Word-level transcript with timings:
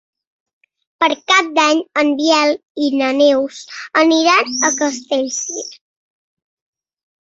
Per 1.03 1.09
Cap 1.31 1.51
d'Any 1.57 1.83
en 2.05 2.09
Biel 2.23 2.55
i 2.87 2.91
na 3.03 3.13
Neus 3.21 3.63
aniran 4.05 4.53
a 4.59 4.75
Castellcir. 4.83 5.71